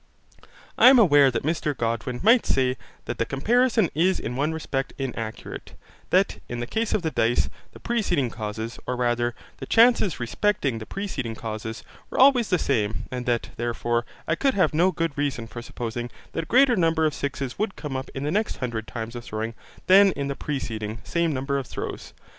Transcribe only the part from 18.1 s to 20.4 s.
in the next hundred times of throwing than in the